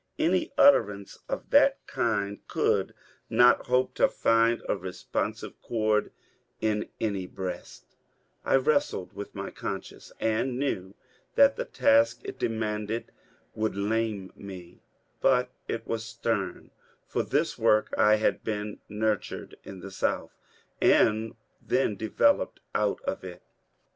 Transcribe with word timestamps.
Any 0.17 0.51
utterance 0.57 1.19
of 1.29 1.51
that 1.51 1.77
kind 1.85 2.39
could 2.47 2.95
not 3.29 3.67
hope 3.67 3.93
to 3.97 4.07
find 4.09 4.63
a 4.67 4.75
responsive 4.75 5.61
chord 5.61 6.11
in 6.59 6.89
any 6.99 7.27
breast 7.27 7.85
I 8.43 8.55
wrestled 8.55 9.13
with 9.13 9.35
my 9.35 9.51
conscience, 9.51 10.11
and 10.19 10.57
knew 10.57 10.95
that 11.35 11.55
the 11.55 11.65
task 11.65 12.21
it 12.23 12.39
demanded 12.39 13.11
would 13.53 13.75
lame 13.75 14.33
me; 14.35 14.81
but 15.19 15.51
it 15.67 15.85
was 15.85 16.03
stem: 16.03 16.71
for 17.05 17.21
this 17.21 17.59
work 17.59 17.93
I 17.95 18.15
had 18.15 18.43
been 18.43 18.79
nurtured 18.89 19.55
in 19.63 19.81
the 19.81 19.91
South 19.91 20.35
and 20.81 21.35
then 21.61 21.95
developed 21.95 22.59
out 22.73 23.01
of 23.03 23.23
it. 23.23 23.43